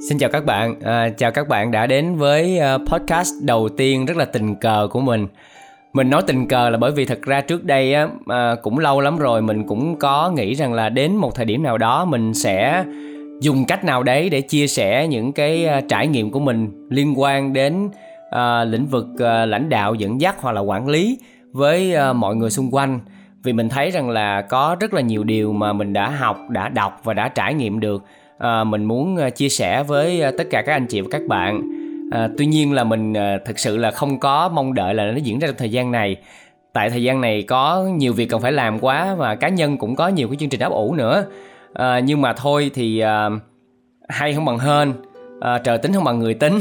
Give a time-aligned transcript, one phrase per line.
[0.00, 4.06] Xin chào các bạn, à, chào các bạn đã đến với ờ, podcast đầu tiên
[4.06, 5.26] rất là tình cờ của mình.
[5.92, 9.00] Mình nói tình cờ là bởi vì thật ra trước đây á à, cũng lâu
[9.00, 12.34] lắm rồi mình cũng có nghĩ rằng là đến một thời điểm nào đó mình
[12.34, 12.84] sẽ
[13.40, 17.20] dùng cách nào đấy để chia sẻ những cái à, trải nghiệm của mình liên
[17.20, 17.88] quan đến
[18.30, 21.18] à, lĩnh vực à, lãnh đạo dẫn dắt hoặc là quản lý
[21.52, 23.00] với à, mọi người xung quanh.
[23.42, 26.68] Vì mình thấy rằng là có rất là nhiều điều mà mình đã học đã
[26.68, 28.04] đọc và đã trải nghiệm được
[28.38, 31.22] à, mình muốn ờ, chia sẻ với ờ, tất cả các anh chị và các
[31.28, 31.62] bạn.
[32.10, 35.16] À, tuy nhiên là mình à, thực sự là không có mong đợi là nó
[35.16, 36.16] diễn ra trong thời gian này.
[36.72, 39.96] Tại thời gian này có nhiều việc cần phải làm quá và cá nhân cũng
[39.96, 41.24] có nhiều cái chương trình ấp ủ nữa.
[41.74, 43.28] À, nhưng mà thôi thì à,
[44.08, 44.92] hay không bằng hên.
[45.40, 46.58] À, trời tính không bằng người tính.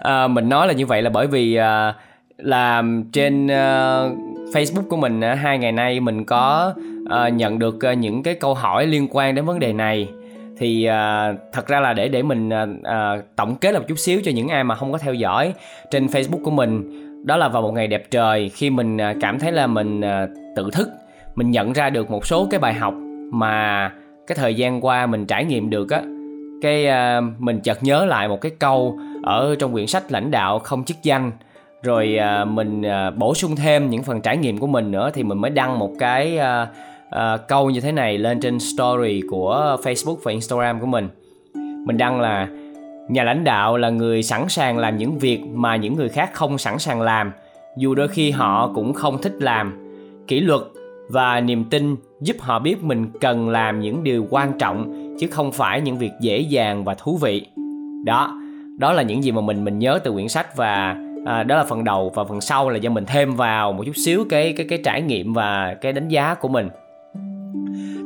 [0.00, 1.94] À, mình nói là như vậy là bởi vì à,
[2.38, 2.82] là
[3.12, 4.18] trên uh,
[4.54, 8.34] Facebook của mình uh, hai ngày nay mình có uh, nhận được uh, những cái
[8.34, 10.08] câu hỏi liên quan đến vấn đề này
[10.58, 14.30] thì uh, thật ra là để để mình uh, tổng kết một chút xíu cho
[14.34, 15.54] những ai mà không có theo dõi
[15.90, 19.52] trên Facebook của mình đó là vào một ngày đẹp trời khi mình cảm thấy
[19.52, 20.88] là mình uh, tự thức
[21.34, 22.94] mình nhận ra được một số cái bài học
[23.32, 23.88] mà
[24.26, 26.02] cái thời gian qua mình trải nghiệm được á.
[26.62, 30.58] Cái uh, mình chợt nhớ lại một cái câu ở trong quyển sách lãnh đạo
[30.58, 31.30] không chức danh
[31.82, 35.22] rồi à, mình à, bổ sung thêm những phần trải nghiệm của mình nữa thì
[35.22, 36.66] mình mới đăng một cái à,
[37.10, 41.08] Ờ, câu như thế này lên trên story của Facebook và Instagram của mình.
[41.86, 42.48] Mình đăng là
[43.08, 46.58] nhà lãnh đạo là người sẵn sàng làm những việc mà những người khác không
[46.58, 47.32] sẵn sàng làm
[47.76, 49.94] dù đôi khi họ cũng không thích làm.
[50.26, 50.60] Kỷ luật
[51.08, 55.52] và niềm tin giúp họ biết mình cần làm những điều quan trọng chứ không
[55.52, 57.46] phải những việc dễ dàng và thú vị.
[58.04, 58.40] Đó
[58.78, 61.64] đó là những gì mà mình mình nhớ từ quyển sách và à, đó là
[61.64, 64.66] phần đầu và phần sau là do mình thêm vào một chút xíu cái cái
[64.68, 66.68] cái trải nghiệm và cái đánh giá của mình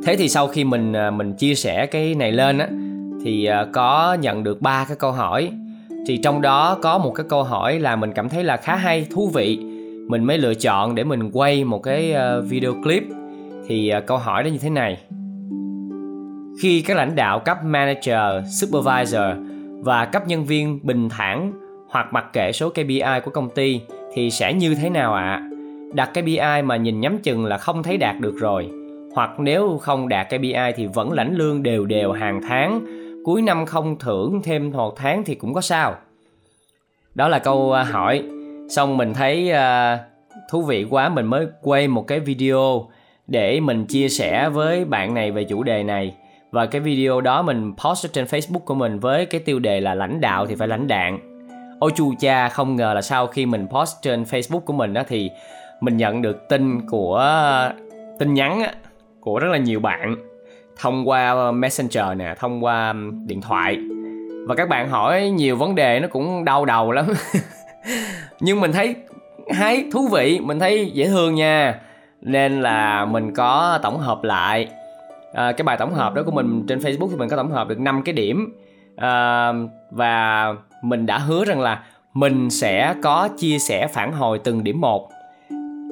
[0.05, 2.67] thế thì sau khi mình à, mình chia sẻ cái này lên á,
[3.23, 5.51] thì à, có nhận được ba cái câu hỏi
[6.07, 9.07] thì trong đó có một cái câu hỏi là mình cảm thấy là khá hay,
[9.11, 9.57] thú vị
[10.07, 13.03] mình mới lựa chọn để mình quay một cái à, video clip
[13.67, 14.97] thì câu hỏi đó như thế này
[16.61, 19.21] khi các lãnh đạo cấp manager, supervisor
[19.79, 21.51] và cấp nhân viên bình thản
[21.89, 23.81] hoặc mặc kệ số KPI của công ty
[24.13, 25.23] thì sẽ như thế nào ạ?
[25.23, 25.49] À?
[25.93, 28.69] Đặt KPI mà nhìn nhắm chừng là không thấy đạt được rồi.
[29.15, 32.85] Hoặc nếu không đạt KPI thì vẫn lãnh lương đều đều hàng tháng,
[33.25, 35.95] cuối năm không thưởng thêm một tháng thì cũng có sao.
[37.15, 38.23] Đó là câu à, hỏi.
[38.69, 39.99] Xong mình thấy uh,
[40.49, 42.89] thú vị quá mình mới quay một cái video
[43.27, 46.15] để mình chia sẻ với bạn này về chủ đề này
[46.51, 49.95] và cái video đó mình post trên Facebook của mình với cái tiêu đề là
[49.95, 51.19] lãnh đạo thì phải lãnh đạn
[51.79, 55.03] ôi chu cha không ngờ là sau khi mình post trên facebook của mình đó
[55.07, 55.29] thì
[55.81, 57.23] mình nhận được tin của
[58.19, 58.73] tin nhắn á,
[59.23, 60.15] của rất là nhiều bạn
[60.75, 62.93] thông qua ờ, messenger nè thông qua
[63.25, 63.77] điện thoại.
[64.47, 67.05] Và các bạn hỏi nhiều vấn đề nó cũng đau đầu lắm.
[68.39, 68.95] Nhưng mình thấy
[69.51, 71.79] hay thú vị mình thấy dễ thương nha.
[72.21, 74.67] Nên là mình có tổng hợp lại
[75.33, 77.67] à, cái bài tổng hợp đó của mình trên facebook thì mình có tổng hợp
[77.67, 78.57] được 5 cái điểm.
[78.95, 79.51] À,
[79.91, 80.47] và
[80.81, 85.09] mình đã hứa rằng là mình sẽ có chia sẻ phản hồi từng điểm một.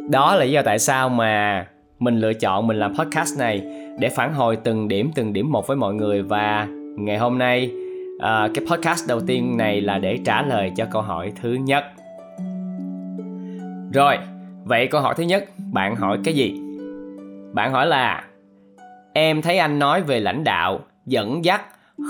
[0.10, 1.66] Đó là lý do tại sao mà
[2.02, 3.62] mình lựa chọn mình làm podcast này
[4.00, 6.22] để phản hồi từng điểm từng điểm một với mọi người.
[6.22, 6.68] Và
[6.98, 7.72] ngày hôm nay
[8.16, 11.84] uh, cái podcast đầu tiên này là để trả lời cho câu hỏi thứ nhất.
[13.94, 14.18] Rồi
[14.64, 16.62] vậy câu hỏi thứ nhất bạn hỏi cái gì?
[17.54, 18.24] Bạn hỏi là
[19.14, 21.62] em thấy anh nói về lãnh đạo dẫn dắt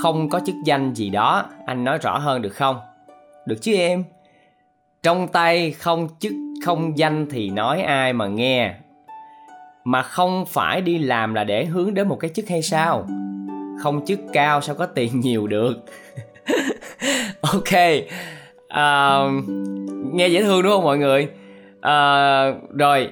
[0.02, 2.80] không có chức danh gì đó anh nói rõ hơn được không?
[3.46, 4.04] Được chứ em?
[5.04, 6.34] Trong tay không chức
[6.66, 8.76] không danh thì nói ai mà nghe?
[9.84, 13.08] Mà không phải đi làm là để hướng đến một cái chức hay sao?
[13.84, 15.74] Không chức cao sao có tiền nhiều được?
[17.42, 17.74] Ok
[18.74, 19.44] uh,
[20.14, 21.28] nghe dễ thương đúng không mọi người?
[21.78, 23.10] Uh, rồi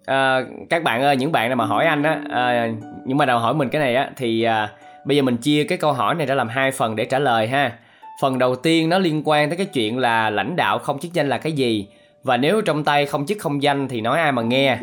[0.00, 3.38] uh, các bạn ơi những bạn nào mà hỏi anh á uh, những bạn nào
[3.38, 4.70] hỏi mình cái này á thì uh,
[5.04, 7.48] bây giờ mình chia cái câu hỏi này ra làm hai phần để trả lời
[7.48, 7.72] ha.
[8.20, 11.28] Phần đầu tiên nó liên quan tới cái chuyện là lãnh đạo không chức danh
[11.28, 11.88] là cái gì?
[12.22, 14.78] Và nếu trong tay không chức không danh thì nói ai mà nghe?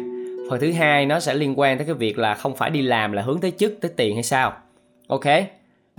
[0.51, 3.12] Phần thứ hai nó sẽ liên quan tới cái việc là không phải đi làm
[3.12, 4.53] là hướng tới chức tới tiền hay sao?
[5.07, 5.25] Ok.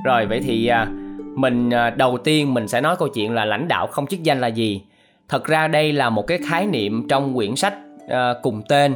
[0.04, 0.86] Rồi vậy thì à,
[1.34, 4.40] mình à, đầu tiên mình sẽ nói câu chuyện là lãnh đạo không chức danh
[4.40, 4.82] là gì.
[5.28, 8.94] Thật ra đây là một cái khái niệm trong quyển sách uh, cùng tên.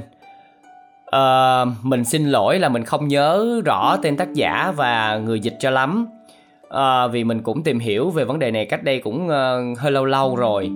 [1.16, 5.56] Uh, mình xin lỗi là mình không nhớ rõ tên tác giả và người dịch
[5.60, 6.06] cho lắm.
[6.66, 9.92] Uh, vì mình cũng tìm hiểu về vấn đề này cách đây cũng uh, hơi
[9.92, 10.70] lâu lâu rồi.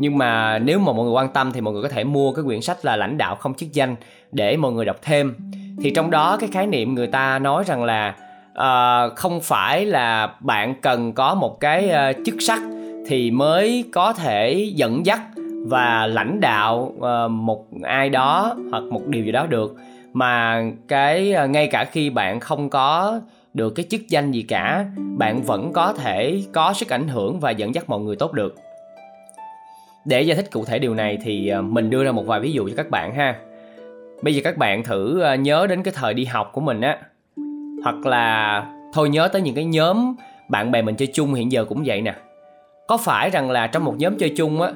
[0.00, 2.44] Nhưng mà nếu mà mọi người quan tâm thì mọi người có thể mua cái
[2.44, 3.96] quyển sách là lãnh đạo không chức danh
[4.32, 5.34] để mọi người đọc thêm.
[5.82, 8.14] Thì trong đó cái khái niệm người ta nói rằng là
[8.52, 12.60] uh, không phải là bạn cần có một cái uh, chức sắc
[13.06, 15.20] thì mới có thể dẫn dắt
[15.66, 19.76] và lãnh đạo uh, một ai đó hoặc một điều gì đó được.
[20.12, 23.20] Mà cái uh, ngay cả khi bạn không có
[23.54, 27.50] được cái chức danh gì cả bạn vẫn có thể có sức ảnh hưởng và
[27.50, 28.56] dẫn dắt mọi người tốt được.
[30.04, 32.68] Để giải thích cụ thể điều này thì mình đưa ra một vài ví dụ
[32.68, 33.36] cho các bạn ha
[34.22, 36.98] bây giờ các bạn thử ờ, nhớ đến cái thời đi học của mình á.
[37.84, 40.14] Hoặc là thôi nhớ tới những cái nhóm
[40.48, 42.14] bạn bè mình chơi chung hiện giờ cũng vậy nè.
[42.88, 44.72] Có phải rằng là trong một nhóm chơi chung á,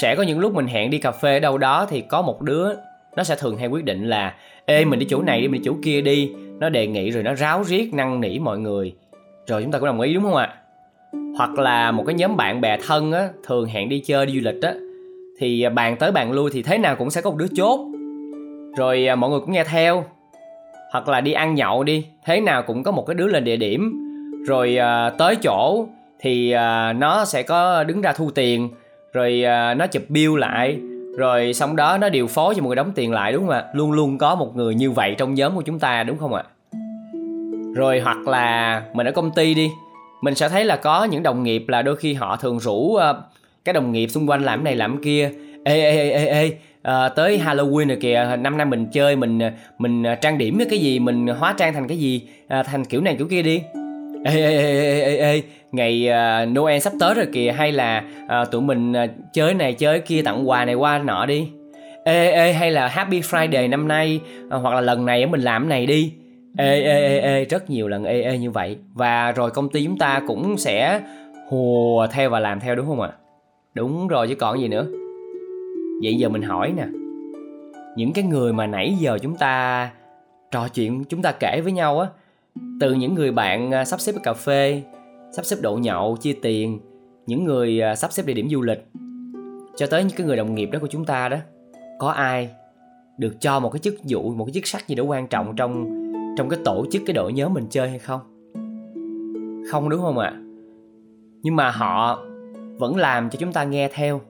[0.00, 2.42] sẽ có những lúc mình hẹn đi cà phê ở đâu đó thì có một
[2.42, 2.74] đứa
[3.16, 4.34] nó sẽ thường hay quyết định là,
[4.64, 6.32] ê, mình đi chỗ này đi, mình đi chỗ kia đi.
[6.58, 8.94] Nó đề nghị rồi nó ráo riết, năn nỉ mọi người.
[9.46, 10.54] Rồi chúng ta cũng đồng ý, đúng không ạ?
[11.38, 14.40] Hoặc là một cái nhóm bạn bè thân á, thường hẹn đi chơi, đi du
[14.50, 14.74] lịch á,
[15.38, 17.80] thì à, bàn tới bàn lui thì thế nào cũng sẽ có một đứa chốt
[18.76, 20.04] rồi à, mọi người cũng nghe theo.
[20.92, 23.56] Hoặc là đi ăn nhậu đi thế nào cũng có một cái đứa lên địa
[23.56, 24.02] điểm.
[24.46, 25.86] Rồi à, tới chỗ
[26.20, 28.68] thì à, nó sẽ có đứng ra thu tiền.
[29.12, 30.78] Rồi à, nó chụp bill lại.
[31.18, 33.64] Rồi xong đó nó điều phối cho một người đóng tiền lại đúng không ạ?
[33.72, 36.42] Luôn luôn có một người như vậy trong nhóm của chúng ta đúng không ạ?
[37.74, 39.70] Rồi hoặc là mình ở công ty đi
[40.20, 43.16] mình sẽ thấy là có những đồng nghiệp là đôi khi họ thường rủ uh,
[43.64, 45.30] cái đồng nghiệp xung quanh làm này làm kia
[45.66, 46.50] ê ê ê ê ê
[46.82, 49.40] à, tới Halloween rồi kìa năm nay mình chơi mình
[49.78, 53.14] mình trang điểm cái gì mình hóa trang thành cái gì à, thành kiểu này
[53.18, 53.62] kiểu kia đi
[54.24, 55.42] ê ê ê ê ê
[55.72, 59.72] ngày uh, Noel sắp tới rồi kìa hay là uh, tụi mình uh, chơi này
[59.72, 61.48] chơi kia tặng quà này qua nọ đi
[62.04, 65.62] ê ê hay là Happy Friday năm nay uh, hoặc là lần này mình làm
[65.62, 66.12] cái này đi
[66.58, 69.84] ê ê ê ê rất nhiều lần ê ê như vậy và rồi công ty
[69.84, 71.00] chúng ta cũng sẽ
[71.48, 73.10] hùa theo và làm theo đúng không ạ
[73.74, 74.86] đúng rồi chứ còn gì nữa
[76.02, 76.86] vậy giờ mình hỏi nè.
[77.96, 79.90] Những cái người mà nãy giờ chúng ta
[80.50, 82.08] trò chuyện, chúng ta kể với nhau á,
[82.80, 84.82] từ những người bạn à, sắp xếp cà phê,
[85.32, 86.80] sắp xếp độ nhậu, chia tiền,
[87.26, 88.86] những người à, sắp xếp địa điểm du lịch,
[89.76, 91.36] cho tới những cái người đồng nghiệp đó của chúng ta đó,
[91.98, 92.50] có ai
[93.18, 96.02] được cho một cái chức vụ, một cái chức sắc gì đó quan trọng trong
[96.36, 98.20] trong cái tổ chức, cái đội nhóm mình chơi hay không?
[99.70, 100.32] Không, đúng không ạ?
[100.34, 100.42] À?
[101.46, 102.22] nhưng mà họ
[102.78, 104.20] vẫn làm cho chúng ta nghe theo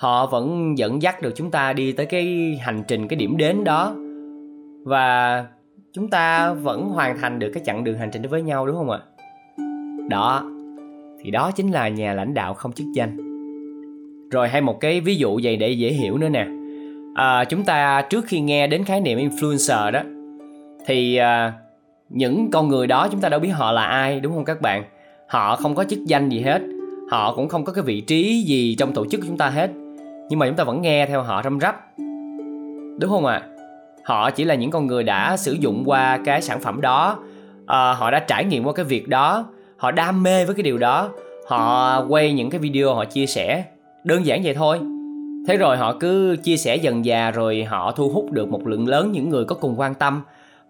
[0.00, 3.64] họ vẫn dẫn dắt được chúng ta đi tới cái hành trình cái điểm đến
[3.64, 3.94] đó.
[4.84, 5.46] Và
[5.92, 8.76] chúng ta vẫn hoàn thành được cái chặng đường hành trình đó với nhau đúng
[8.76, 8.98] không ạ?
[10.08, 10.44] Đó
[11.22, 13.16] thì đó chính là nhà lãnh đạo không chức danh.
[14.30, 16.46] Rồi hay một cái ví dụ vậy để dễ hiểu nữa nè.
[17.14, 20.00] À, chúng ta trước khi nghe đến khái niệm influencer đó
[20.86, 21.52] thì à,
[22.08, 24.84] những con người đó chúng ta đâu biết họ là ai đúng không các bạn?
[25.28, 26.62] Họ không có chức danh gì hết.
[27.10, 29.70] Họ cũng không có cái vị trí gì trong tổ chức của chúng ta hết
[30.30, 31.98] nhưng mà chúng ta vẫn nghe theo họ răm rắp.
[32.98, 33.42] Đúng không ạ?
[33.44, 33.50] À?
[34.10, 37.18] họ chỉ là những con người đã sử dụng qua cái sản phẩm đó.
[37.66, 39.44] À, họ đã trải nghiệm qua cái việc đó.
[39.76, 41.08] Họ đam mê với cái điều đó.
[41.48, 43.64] Họ quay những cái video họ chia sẻ.
[44.04, 44.80] Đơn giản vậy thôi.
[45.48, 48.88] Thế rồi họ cứ chia sẻ dần dà rồi họ thu hút được một lượng
[48.88, 50.22] lớn những người có cùng quan tâm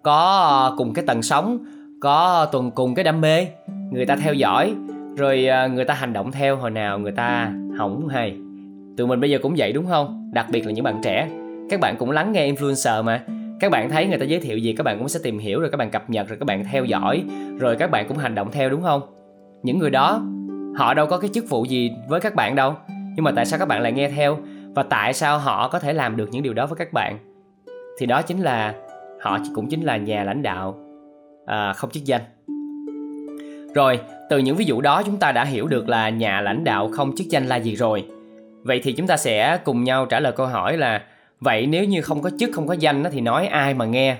[0.03, 1.59] có ờ, cùng cái tần sống
[2.01, 3.47] có tuần cùng cái đam mê.
[3.91, 4.75] Người ta theo dõi
[5.17, 8.37] rồi ờ, người ta hành động theo hồi nào người ta hỏng hay
[8.97, 10.31] tụi mình bây giờ cũng vậy đúng không?
[10.33, 11.29] Đặc biệt là những bạn trẻ.
[11.71, 13.25] Các bạn cũng lắng nghe influencer mà.
[13.61, 15.71] Các bạn thấy người ta giới thiệu gì các bạn cũng sẽ tìm hiểu rồi
[15.71, 17.25] các bạn cập nhật rồi các bạn theo dõi
[17.59, 19.03] rồi các bạn cũng hành động theo đúng không?
[19.63, 20.23] Những người đó
[20.77, 22.75] họ đâu có cái chức vụ gì với các bạn đâu.
[23.17, 24.39] Nhưng mà tại sao các bạn lại nghe theo?
[24.75, 27.19] Và tại sao họ có thể làm được những điều đó với các bạn?
[27.99, 28.75] Thì đó chính là
[29.21, 30.79] họ cũng chính là nhà lãnh đạo
[31.47, 32.23] à, không chức danh.
[33.75, 34.01] Rồi
[34.31, 37.17] từ những ví dụ đó chúng ta đã hiểu được là nhà lãnh đạo không
[37.17, 38.05] chức danh là gì rồi
[38.63, 41.03] vậy thì chúng ta sẽ cùng nhau trả lời câu hỏi là
[41.41, 44.17] vậy nếu như không có chức không có danh thì nói ai mà nghe?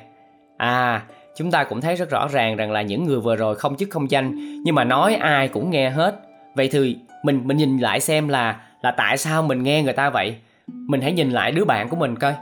[0.57, 1.03] À
[1.37, 3.91] chúng ta cũng thấy rất rõ ràng rằng là những người vừa rồi không chức
[3.91, 6.15] không danh nhưng mà nói ai cũng nghe hết.
[6.55, 10.11] Vậy thì mình mình nhìn lại xem là là tại sao mình nghe người ta
[10.11, 10.37] vậy?
[10.67, 12.35] Mình hãy nhìn lại đứa bạn của mình coi.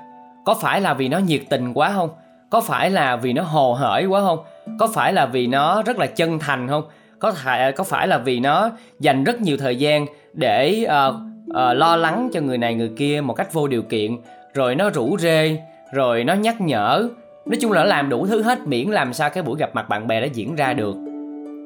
[0.45, 2.11] Có phải là vì nó nhiệt tình quá không?
[2.51, 4.39] Có phải là vì nó hồ hởi quá không?
[4.79, 6.83] Có phải là vì nó rất là chân thành không?
[7.19, 11.15] Có thể có phải là vì nó dành rất nhiều thời gian để uh,
[11.51, 14.17] uh, lo lắng cho người này người kia một cách vô điều kiện
[14.55, 15.59] rồi nó rủ rê
[15.93, 17.09] rồi nó nhắc nhở.
[17.47, 19.89] Nói chung là nó làm đủ thứ hết miễn làm sao cái buổi gặp mặt
[19.89, 20.97] bạn bè đó diễn ra được.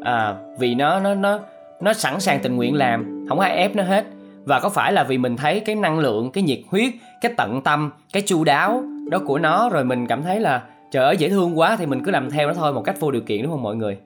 [0.04, 1.38] À, vì nó nó nó
[1.80, 4.04] nó sẵn sàng tình nguyện làm không ai ép nó hết.
[4.44, 7.60] Và có phải là vì mình thấy cái năng lượng cái nhiệt huyết cái tận
[7.62, 11.28] tâm cái chu đáo đó của nó rồi mình cảm thấy là trời ơi dễ
[11.28, 13.52] thương quá thì mình cứ làm theo nó thôi một cách vô điều kiện đúng
[13.52, 13.96] không mọi người?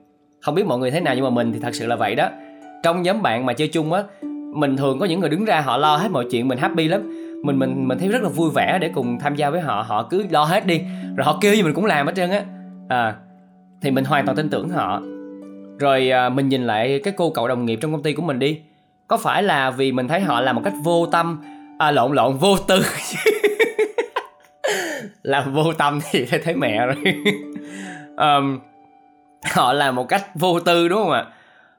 [0.41, 2.29] Không biết mọi người thế nào nhưng mà mình thì thật sự là vậy đó.
[2.83, 4.03] Trong nhóm bạn mà chơi chung á
[4.53, 7.01] mình thường có những người đứng ra họ lo hết mọi chuyện mình happy lắm.
[7.43, 10.07] Mình mình mình thấy rất là vui vẻ để cùng tham gia với họ họ
[10.09, 10.81] cứ lo hết đi.
[11.15, 12.43] Rồi họ kêu gì mình cũng làm hết trơn á.
[12.89, 13.15] À
[13.81, 15.01] thì mình hoàn toàn tin tưởng họ.
[15.79, 18.39] Rồi à, mình nhìn lại cái cô cậu đồng nghiệp trong công ty của mình
[18.39, 18.59] đi.
[19.07, 21.43] Có phải là vì mình thấy họ làm một cách vô tâm?
[21.79, 22.81] À lộn lộn vô tư.
[25.23, 26.95] Làm vô tâm thì thấy, mẹ rồi.
[28.17, 28.59] Um,
[29.51, 31.25] họ làm một cách vô tư đúng không ạ?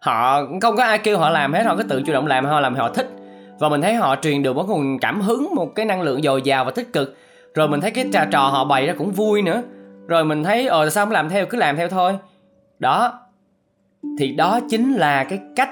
[0.00, 2.60] Họ không có ai kêu họ làm hết, họ cứ tự chủ động làm, họ
[2.60, 3.08] làm họ thích.
[3.58, 6.42] Và mình thấy họ truyền được một nguồn cảm hứng, một cái năng lượng dồi
[6.42, 7.16] dào và tích cực.
[7.54, 9.62] Rồi mình thấy cái trò trò họ bày ra cũng vui nữa.
[10.08, 12.18] Rồi mình thấy ờ sao không làm theo, cứ làm theo thôi.
[12.78, 13.20] Đó.
[14.18, 15.70] Thì đó chính là cái cách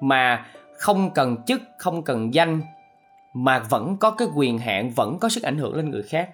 [0.00, 0.46] mà
[0.78, 2.60] không cần chức, không cần danh,
[3.34, 6.28] mà vẫn có cái quyền hạn, vẫn có sức ảnh hưởng lên người khác.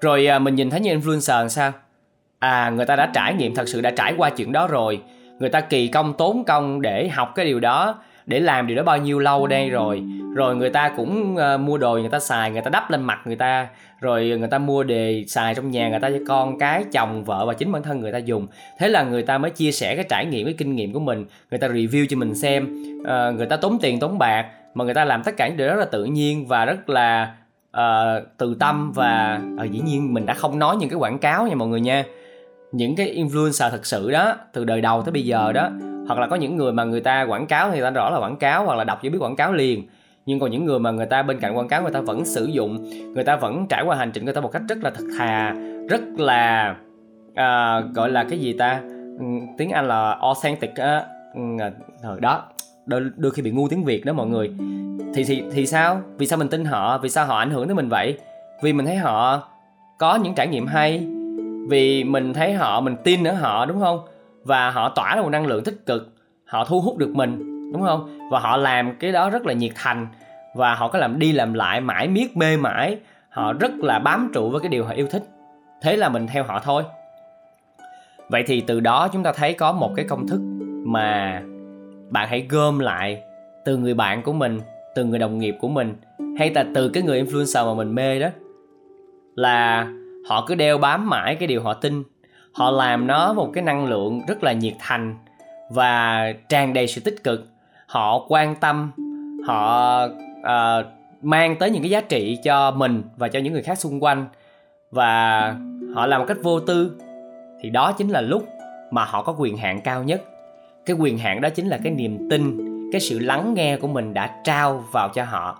[0.00, 1.72] Rồi à, mình nhìn thấy như influencer làm sao?
[2.38, 5.02] À người ta đã trải nghiệm, thật sự đã trải qua chuyện đó rồi
[5.38, 8.82] người ta kỳ công tốn công để học cái điều đó để làm điều đó
[8.82, 10.02] bao nhiêu lâu đây rồi.
[10.34, 13.18] Rồi người ta cũng uh, mua đồ người ta xài người ta đắp lên mặt
[13.24, 13.66] người ta.
[14.00, 17.46] Rồi người ta mua đề xài trong nhà người ta cho con cái chồng vợ
[17.46, 18.46] và chính bản thân người ta dùng.
[18.78, 21.26] Thế là người ta mới chia sẻ cái trải nghiệm cái kinh nghiệm của mình.
[21.50, 22.84] Người ta review cho mình xem.
[23.00, 25.68] Uh, người ta tốn tiền tốn bạc mà người ta làm tất cả những điều
[25.68, 27.34] đó rất là tự nhiên và rất là
[27.76, 31.46] uh, từ tâm và uh, dĩ nhiên mình đã không nói những cái quảng cáo
[31.46, 32.04] nha mọi người nha
[32.74, 35.70] những cái influencer thật sự đó từ đời đầu tới bây giờ đó
[36.06, 38.18] hoặc là có những người mà người ta quảng cáo thì người ta rõ là
[38.18, 39.82] quảng cáo hoặc là đọc chỉ biết quảng cáo liền.
[40.26, 42.44] Nhưng còn những người mà người ta bên cạnh quảng cáo người ta vẫn sử
[42.44, 45.04] dụng người ta vẫn trải qua hành trình người ta một cách rất là thật
[45.18, 45.54] thà
[45.88, 46.76] rất là
[47.30, 48.80] uh, gọi là cái gì ta?
[49.18, 49.24] Ừ,
[49.58, 51.04] tiếng anh là authentic á.
[51.38, 52.42] Uh, đó.
[52.86, 54.50] Đôi, đôi khi bị ngu tiếng việt đó mọi người.
[55.14, 56.00] Thì thì thì sao?
[56.18, 56.98] Vì sao mình tin họ?
[56.98, 58.18] Vì sao họ ảnh hưởng tới mình vậy?
[58.62, 59.48] Vì mình thấy họ
[59.98, 61.06] có những trải nghiệm hay
[61.68, 64.00] vì mình thấy họ, mình tin ở họ, đúng không?
[64.44, 66.08] Và họ tỏa ra một năng lượng tích cực.
[66.44, 67.38] Họ thu hút được mình,
[67.72, 68.18] đúng không?
[68.30, 70.06] Và họ làm cái đó rất là nhiệt thành.
[70.54, 72.98] Và họ có làm đi làm lại mãi miết mê mãi.
[73.28, 75.22] Họ rất là bám trụ với cái điều họ yêu thích.
[75.82, 76.82] Thế là mình theo họ thôi.
[78.28, 80.40] Vậy thì từ đó chúng ta thấy có một cái công thức
[80.86, 81.42] mà
[82.10, 83.22] bạn hãy gom lại
[83.64, 84.60] từ người bạn của mình,
[84.94, 85.94] từ người đồng nghiệp của mình,
[86.38, 88.28] hay là từ cái người influencer mà mình mê đó,
[89.34, 89.86] là
[90.28, 92.02] họ cứ đeo bám mãi cái điều họ tin.
[92.52, 95.16] Họ làm nó một cái năng lượng rất là nhiệt thành
[95.70, 97.46] và tràn đầy sự tích cực.
[97.86, 98.90] Họ quan tâm
[99.46, 100.04] họ
[100.40, 100.86] uh,
[101.22, 104.26] mang tới những cái giá trị cho mình và cho những người khác xung quanh.
[104.90, 105.54] Và
[105.94, 106.96] họ làm một cách vô tư.
[107.62, 108.48] Thì đó chính là lúc
[108.90, 110.22] mà họ có quyền hạn cao nhất.
[110.86, 112.58] Cái quyền hạn đó chính là cái niềm tin
[112.92, 115.58] cái sự lắng nghe của mình đã trao vào cho họ.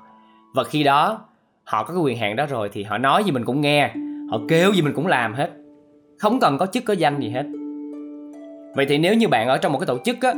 [0.54, 1.20] Và khi đó
[1.64, 3.90] họ có cái quyền hạn đó rồi thì họ nói gì mình cũng nghe
[4.34, 5.50] họ kêu gì mình cũng làm hết.
[6.18, 7.46] Không cần có chức có danh gì hết.
[8.76, 10.34] Vậy thì nếu như bạn ở trong một cái tổ chức á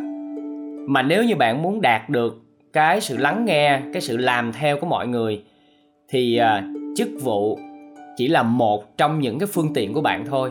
[0.87, 4.77] mà nếu như bạn muốn đạt được cái sự lắng nghe cái sự làm theo
[4.81, 5.43] của mọi người
[6.09, 6.65] thì uh,
[6.97, 7.59] chức vụ
[8.17, 10.51] chỉ là một trong những cái phương tiện của bạn thôi.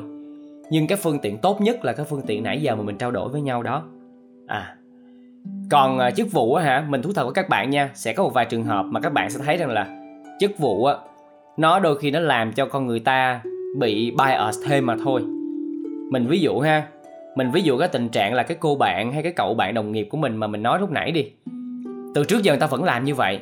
[0.70, 3.12] Nhưng cái phương tiện tốt nhất là cái phương tiện nãy giờ mà mình trao
[3.12, 3.84] đổi với nhau đó.
[4.48, 4.76] À
[5.70, 8.24] còn uh, chức vụ á hả mình thú thật với các bạn nha sẽ có
[8.24, 9.88] một vài trường hợp mà các bạn sẽ thấy rằng là
[10.40, 10.96] chức vụ á
[11.58, 13.42] nó đôi khi nó làm cho con người ta
[13.78, 15.22] bị bias thêm mà thôi.
[16.12, 16.84] Mình ví dụ ha
[17.36, 19.92] mình ví dụ cái tình trạng là cái cô bạn hay cái cậu bạn đồng
[19.92, 21.32] nghiệp của mình mà mình nói lúc nãy đi.
[22.16, 23.40] Từ trước giờ người ta vẫn làm như vậy.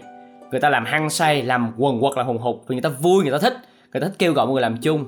[0.51, 3.24] Người ta làm hăng say làm quần quật là hùng hục vì người ta vui
[3.24, 3.58] người ta thích
[3.93, 5.05] người ta thích kêu gọi mọi người làm chung.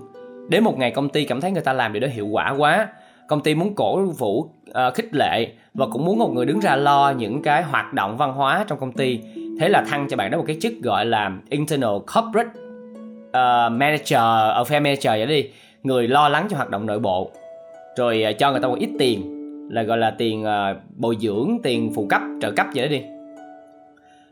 [0.50, 2.88] Đến một ngày công ty cảm thấy người ta làm điều đó hiệu quả quá
[3.28, 6.76] công ty muốn cổ vũ uh, khích lệ và cũng muốn một người đứng ra
[6.76, 9.20] lo những cái hoạt động văn hóa trong công ty.
[9.60, 12.65] Thế là thăng cho bạn đó một cái chức gọi là internal corporate
[13.36, 15.50] uh, manager ờ, ở phe manager vậy đi.
[15.84, 17.32] Người lo lắng cho hoạt động nội bộ.
[17.98, 19.32] Rồi uh, cho người ta một ít tiền
[19.72, 23.02] là gọi là tiền uh, bồi dưỡng tiền phụ cấp trợ cấp vậy đó đi.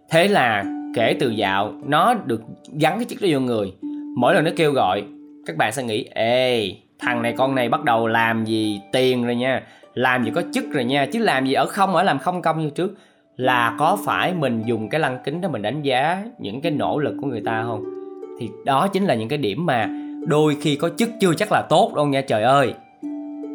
[0.10, 0.64] Thế là
[0.96, 2.42] kể từ dạo nó được
[2.80, 3.74] gắn cái chức đó vô người.
[4.18, 5.04] Mỗi lần nó kêu gọi
[5.46, 9.36] các bạn sẽ nghĩ ê thằng này con này bắt đầu làm gì tiền rồi
[9.36, 12.42] nha làm gì có chức rồi nha chứ làm gì ở không ở làm không
[12.42, 12.94] công như trước.
[13.38, 17.00] Là có phải mình dùng cái lăng kính đó mình đánh giá những cái nỗ
[17.00, 18.03] lực của người ta không?
[18.40, 19.90] Thì đó chính là những cái điểm mà
[20.28, 22.74] đôi khi có chức chưa chắc là tốt đâu nha, trời ơi.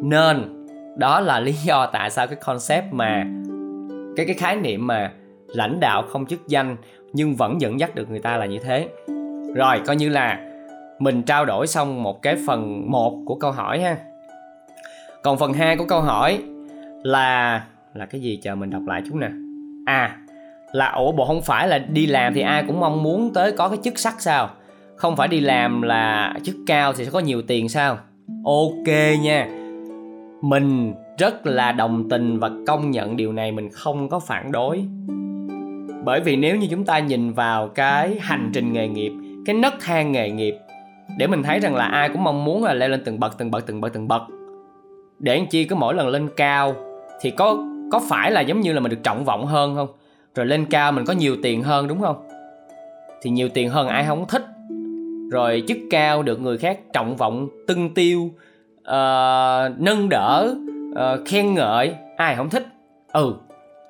[0.03, 0.65] Nên,
[0.97, 3.25] đó là lý do tại sao cái concept mà,
[4.17, 5.11] cái cái khái niệm mà
[5.47, 6.75] lãnh đạo không chức danh
[7.13, 8.87] nhưng vẫn dẫn dắt được người ta là như thế.
[9.55, 10.39] Rồi, coi như là
[10.99, 13.97] mình trao đổi xong một cái phần một của câu hỏi ha.
[15.23, 16.39] Còn phần 2 của câu hỏi
[17.03, 18.39] là là cái gì?
[18.43, 19.29] Chờ mình đọc lại chút nè.
[19.85, 20.17] À
[20.71, 23.69] là ủa, bộ không phải là đi làm thì ai cũng mong muốn tới có
[23.69, 24.49] cái chức sắc sao?
[24.99, 27.97] Không phải đi làm là chức cao thì sẽ có nhiều tiền sao?
[28.45, 28.87] Ok
[29.21, 29.47] nha.
[30.41, 34.83] Mình rất là đồng tình và công nhận điều này, mình không có phản đối.
[36.03, 39.11] Bởi vì nếu như chúng ta nhìn vào cái hành trình nghề nghiệp,
[39.45, 40.55] cái nấc thang nghề nghiệp,
[41.17, 43.51] để mình thấy rằng là ai cũng mong muốn là leo lên từng bậc từng
[43.51, 44.21] bậc từng bậc từng bậc.
[45.19, 46.75] Để anh chi cứ mỗi lần lên cao
[47.21, 47.57] thì có
[47.91, 49.87] có phải là giống như là mình được trọng vọng hơn không?
[50.35, 52.27] Rồi lên cao mình có nhiều tiền hơn, đúng không?
[53.21, 54.45] Thì nhiều tiền hơn ai không thích
[55.31, 58.29] rồi chức cao được người khác trọng vọng tưng tiêu
[58.79, 60.55] uh, nâng đỡ
[60.91, 61.95] uh, khen ngợi.
[62.17, 62.67] Ai không thích?
[63.11, 63.33] Ừ.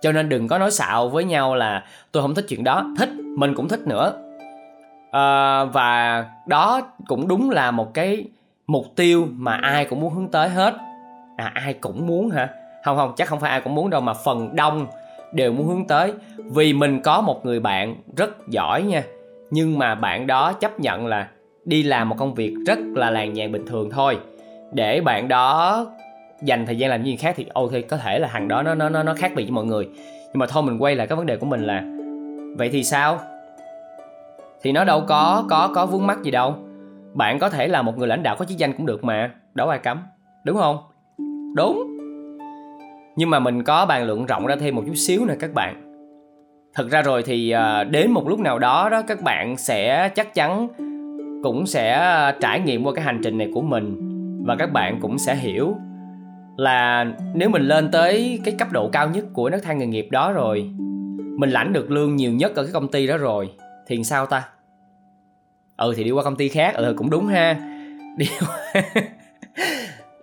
[0.01, 2.85] Cho nên đừng có nói xạo với nhau là tôi không thích chuyện đó.
[2.97, 3.09] Thích.
[3.37, 4.13] Mình cũng thích nữa.
[5.07, 8.25] Uh, và đó cũng đúng là một cái
[8.67, 10.75] mục tiêu mà ai cũng muốn hướng tới hết.
[11.37, 12.49] À ai cũng muốn hả?
[12.85, 14.87] Không không chắc không phải ai cũng muốn đâu mà phần đông
[15.33, 16.13] đều muốn hướng tới.
[16.37, 19.03] Vì mình có một người bạn rất giỏi nha
[19.51, 21.27] nhưng mà bạn đó chấp nhận là
[21.65, 24.17] đi làm một công việc rất là làng nhàng bình thường thôi.
[24.73, 25.85] Để bạn đó
[26.41, 28.75] dành thời gian làm những gì khác thì, ok, có thể là thằng đó nó
[28.75, 29.89] nó nó nó khác biệt với mọi người.
[30.33, 31.83] Nhưng mà thôi mình quay lại cái vấn đề của mình là,
[32.57, 33.19] vậy thì sao?
[34.61, 36.55] Thì nó đâu có có có vướng mắc gì đâu.
[37.13, 39.69] Bạn có thể là một người lãnh đạo có chức danh cũng được mà, đâu
[39.69, 40.03] ai cấm,
[40.43, 40.77] đúng không?
[41.55, 41.97] Đúng.
[43.15, 45.88] Nhưng mà mình có bàn luận rộng ra thêm một chút xíu nè các bạn
[46.75, 50.33] thực ra rồi thì à, đến một lúc nào đó đó các bạn sẽ chắc
[50.33, 50.67] chắn
[51.43, 53.95] cũng sẽ à, trải nghiệm qua cái hành trình này của mình
[54.45, 55.75] và các bạn cũng sẽ hiểu
[56.57, 60.07] là nếu mình lên tới cái cấp độ cao nhất của nấc thang nghề nghiệp
[60.11, 60.71] đó rồi
[61.37, 63.49] mình lãnh được lương nhiều nhất ở cái công ty đó rồi
[63.87, 64.43] thì sao ta?
[65.77, 67.57] Ừ thì đi qua công ty khác ừ cũng đúng ha.
[68.17, 68.83] Đi qua,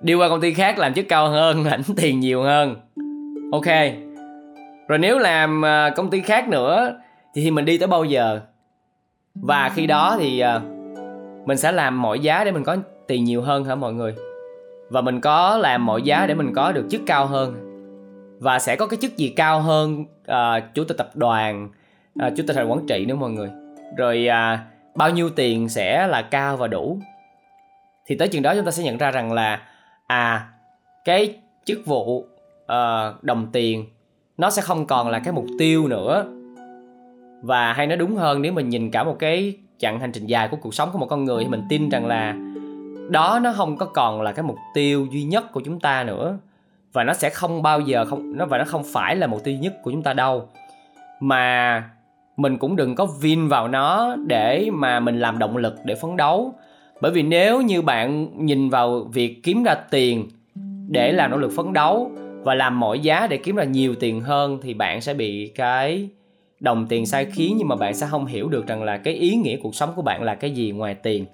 [0.00, 2.76] đi qua công ty khác làm chức cao hơn lãnh tiền nhiều hơn.
[3.52, 3.66] Ok
[4.88, 7.00] rồi nếu làm ờ, công ty khác nữa
[7.34, 8.40] thì mình đi tới bao giờ?
[9.34, 10.60] Và khi đó thì ờ,
[11.46, 12.76] mình sẽ làm mọi giá để mình có
[13.06, 14.14] tiền nhiều hơn hả mọi người?
[14.90, 17.54] Và mình có làm mọi giá để mình có được chức cao hơn.
[18.40, 21.68] Và sẽ có cái chức gì cao hơn uh, chủ tịch tập đoàn
[22.26, 23.50] uh, chủ tịch hội quản trị nữa mọi người?
[23.96, 24.58] Rồi uh,
[24.94, 26.98] bao nhiêu tiền sẽ là cao và đủ?
[28.06, 29.62] Thì tới chừng đó chúng ta sẽ nhận ra rằng là
[30.06, 30.48] à
[31.04, 33.84] cái chức vụ uh, đồng tiền
[34.38, 36.26] nó sẽ không còn là cái mục tiêu nữa.
[37.42, 40.48] Và hay nói đúng hơn, nếu mình nhìn cả một cái chặng hành trình dài
[40.48, 42.36] của cuộc sống của một con người thì mình tin rằng là
[43.10, 46.38] đó nó không có còn là cái mục tiêu duy nhất của chúng ta nữa.
[46.92, 49.54] Và nó sẽ không bao giờ không, nó, và nó không phải là mục tiêu
[49.54, 50.48] duy nhất của chúng ta đâu.
[51.20, 51.82] Mà
[52.36, 56.16] mình cũng đừng có vin vào nó để mà mình làm động lực để phấn
[56.16, 56.54] đấu.
[57.00, 60.28] Bởi vì nếu như bạn nhìn vào việc kiếm ra tiền
[60.88, 62.10] để làm nỗ lực phấn đấu
[62.46, 66.08] và làm mọi giá để kiếm ra nhiều tiền hơn thì bạn sẽ bị cái
[66.60, 69.34] đồng tiền sai khiến nhưng mà bạn sẽ không hiểu được rằng là cái ý
[69.34, 71.26] nghĩa cuộc sống của bạn là cái gì ngoài tiền.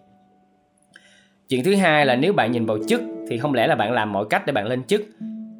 [1.48, 4.12] Chuyện thứ hai là nếu bạn nhìn vào chức thì không lẽ là bạn làm
[4.12, 5.02] mọi cách để bạn lên chức.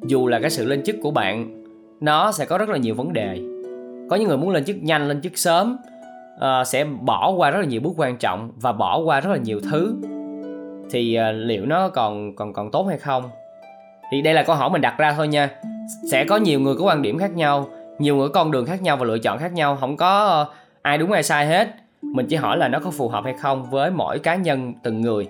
[0.07, 1.63] Dù là cái sự lên chức của bạn
[2.01, 3.39] nó sẽ có rất là nhiều vấn đề.
[4.09, 5.77] Có những người muốn lên chức nhanh lên chức sớm
[6.35, 9.37] uh, sẽ bỏ qua rất là nhiều bước quan trọng và bỏ qua rất là
[9.37, 9.95] nhiều thứ.
[10.91, 13.23] Thì uh, liệu nó còn còn còn tốt hay không?
[14.13, 15.49] Thì đây là câu hỏi mình đặt ra thôi nha.
[16.11, 18.81] Sẽ có nhiều người có quan điểm khác nhau nhiều người có con đường khác
[18.81, 19.75] nhau và lựa chọn khác nhau.
[19.75, 20.45] Không có ờ,
[20.81, 21.67] ai đúng ai sai hết.
[22.01, 25.01] Mình chỉ hỏi là nó có phù hợp hay không với mỗi cá nhân từng
[25.01, 25.27] người.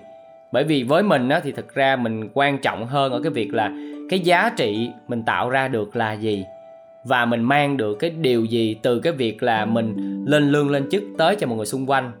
[0.52, 3.54] Bởi vì với mình á, thì thực ra mình quan trọng hơn ở cái việc
[3.54, 3.72] là
[4.10, 6.44] cái giá trị mình tạo ra được là gì.
[7.04, 10.88] Và mình mang được cái điều gì từ cái việc là mình lên lương lên
[10.90, 12.12] chức tới cho mọi người xung quanh.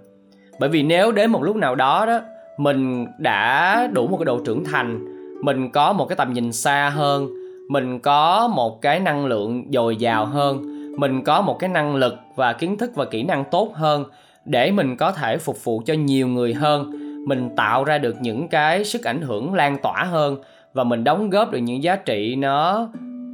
[0.60, 2.20] Bởi vì nếu đến một lúc nào đó đó
[2.56, 5.13] mình đã đủ một cái độ trưởng thành
[5.44, 7.28] mình có một cái tầm nhìn xa hơn.
[7.68, 10.62] Mình có một cái năng lượng dồi dào hơn.
[10.98, 14.04] Mình có một cái năng lực và kiến thức và kỹ năng tốt hơn
[14.44, 16.92] để mình có thể phục vụ cho nhiều người hơn.
[17.26, 20.36] Mình tạo ra được những cái sức ảnh hưởng lan tỏa hơn
[20.72, 22.88] và mình đóng góp được những giá trị nó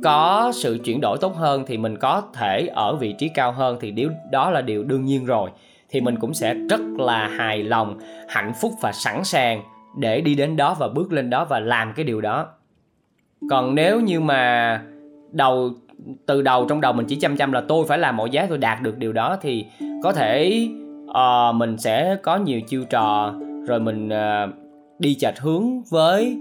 [0.04, 3.78] có sự chuyển đổi tốt hơn thì mình có thể ở vị trí cao hơn
[3.80, 5.50] thì điều đó là điều đương nhiên rồi.
[5.90, 9.62] Thì mình cũng sẽ rất là hài lòng, hạnh phúc và sẵn sàng
[9.98, 12.46] để đi đến đó và bước lên đó và làm cái điều đó.
[13.50, 14.82] Còn nếu như mà
[15.32, 15.70] đầu
[16.26, 18.58] từ đầu trong đầu mình chỉ chăm chăm là tôi phải làm mọi giá tôi
[18.58, 19.64] đạt được điều đó thì
[20.02, 20.68] có thể
[21.04, 23.34] uh, mình sẽ có nhiều chiêu trò
[23.66, 24.50] rồi mình uh,
[24.98, 26.36] đi chệch hướng với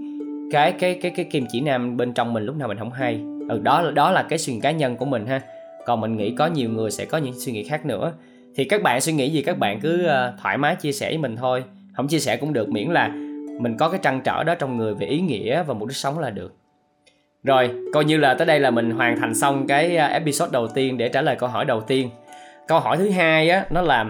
[0.52, 3.20] cái cái cái cái kim chỉ nam bên trong mình lúc nào mình không hay.
[3.48, 5.40] Ừ, đó đó là cái suy nghĩ cá nhân của mình ha.
[5.86, 8.12] Còn mình nghĩ có nhiều người sẽ có những suy nghĩ khác nữa.
[8.54, 11.18] Thì các bạn suy nghĩ gì các bạn cứ uh, thoải mái chia sẻ với
[11.18, 11.64] mình thôi.
[11.96, 13.14] Không chia sẻ cũng được miễn là
[13.60, 16.18] mình có cái trăn trở đó trong người về ý nghĩa và mục đích sống
[16.18, 16.56] là được.
[17.44, 20.68] Rồi coi như là tới đây là mình hoàn thành xong cái à, episode đầu
[20.68, 22.10] tiên để trả lời câu hỏi đầu tiên.
[22.68, 24.06] Câu hỏi thứ hai á nó là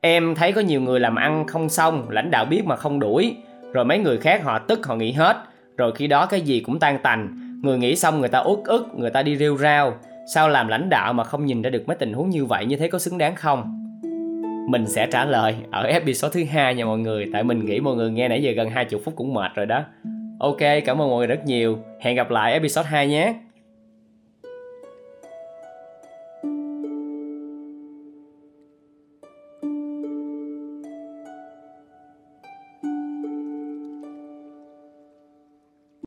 [0.00, 3.36] Em thấy có nhiều người làm ăn không xong, lãnh đạo biết mà không đuổi,
[3.72, 5.36] rồi mấy người khác họ tức họ nghỉ hết,
[5.76, 7.28] rồi khi đó cái gì cũng tan tành,
[7.62, 9.94] người nghỉ xong người ta uất ức, người ta đi rêu rao,
[10.34, 12.76] sao làm lãnh đạo mà không nhìn ra được mấy tình huống như vậy như
[12.76, 13.85] thế có xứng đáng không?
[14.66, 17.96] Mình sẽ trả lời ở episode thứ hai nha mọi người, tại mình nghĩ mọi
[17.96, 19.84] người nghe nãy giờ gần 20 phút cũng mệt rồi đó.
[20.38, 23.34] ok cảm ơn mọi người rất nhiều hẹn gặp lại episode 2 nhé